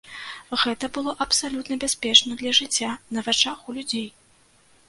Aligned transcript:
Гэта 0.61 0.85
было 0.95 1.13
абсалютна 1.25 1.77
бяспечна 1.85 2.39
для 2.41 2.55
жыцця, 2.61 2.91
на 3.19 3.25
вачах 3.29 3.59
у 3.69 3.81
людзей. 3.81 4.07